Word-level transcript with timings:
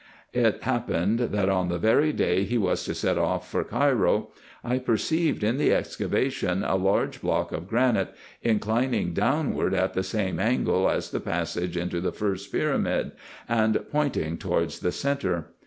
It 0.33 0.63
hap 0.63 0.87
pened, 0.89 1.29
that 1.29 1.47
on 1.47 1.69
the 1.69 1.77
very 1.77 2.11
day 2.11 2.43
he 2.43 2.57
was 2.57 2.83
to 2.85 2.95
set 2.95 3.19
off* 3.19 3.47
for 3.51 3.63
Cairo, 3.63 4.29
I 4.63 4.79
perceived 4.79 5.43
in 5.43 5.59
the 5.59 5.71
excavation 5.71 6.63
a 6.63 6.75
large 6.75 7.21
block 7.21 7.51
of 7.51 7.67
granite, 7.69 8.15
inclining 8.41 9.13
downward 9.13 9.75
at 9.75 9.93
the 9.93 10.01
same 10.01 10.39
angle 10.39 10.89
as 10.89 11.11
the 11.11 11.19
passage 11.19 11.77
into 11.77 12.01
the 12.01 12.11
first 12.11 12.51
pyramid, 12.51 13.11
and 13.47 13.77
pointing 13.91 14.39
towards 14.39 14.79
the 14.79 14.91
centre. 14.91 15.53